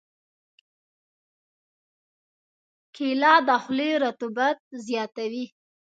[2.95, 5.45] کېله د خولې رطوبت زیاتوي.